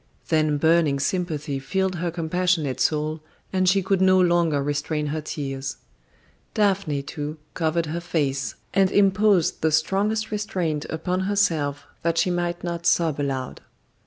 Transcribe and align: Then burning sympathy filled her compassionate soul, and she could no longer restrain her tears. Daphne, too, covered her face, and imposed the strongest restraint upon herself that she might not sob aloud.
Then 0.29 0.57
burning 0.57 0.99
sympathy 0.99 1.59
filled 1.59 1.97
her 1.97 2.09
compassionate 2.09 2.79
soul, 2.79 3.21
and 3.53 3.69
she 3.69 3.83
could 3.83 4.01
no 4.01 4.19
longer 4.19 4.63
restrain 4.63 5.05
her 5.13 5.21
tears. 5.21 5.77
Daphne, 6.55 7.03
too, 7.03 7.37
covered 7.53 7.85
her 7.85 7.99
face, 8.01 8.55
and 8.73 8.89
imposed 8.91 9.61
the 9.61 9.71
strongest 9.71 10.31
restraint 10.31 10.85
upon 10.89 11.19
herself 11.29 11.85
that 12.01 12.17
she 12.17 12.31
might 12.31 12.63
not 12.63 12.87
sob 12.87 13.19
aloud. 13.19 13.61